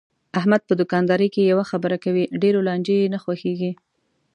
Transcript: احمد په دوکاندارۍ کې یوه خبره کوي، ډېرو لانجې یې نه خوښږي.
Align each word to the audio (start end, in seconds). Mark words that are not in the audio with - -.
احمد 0.39 0.61
په 0.65 0.73
دوکاندارۍ 0.81 1.27
کې 1.33 1.49
یوه 1.51 1.65
خبره 1.71 1.97
کوي، 2.03 2.23
ډېرو 2.41 2.59
لانجې 2.67 2.95
یې 3.01 3.07
نه 3.13 3.19
خوښږي. 3.23 3.71